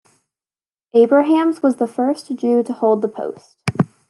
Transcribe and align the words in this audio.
Abrahams 0.95 1.61
was 1.61 1.75
the 1.75 1.85
first 1.85 2.35
Jew 2.35 2.63
to 2.63 2.73
hold 2.73 3.03
the 3.03 3.07
post. 3.07 3.57